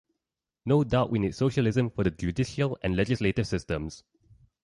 No 0.65 0.83
doubt 0.83 1.11
we 1.11 1.19
need 1.19 1.35
socialism 1.35 1.91
for 1.91 2.03
the 2.03 2.09
judicial 2.09 2.75
and 2.81 2.95
legislative 2.97 3.45
systems. 3.45 4.03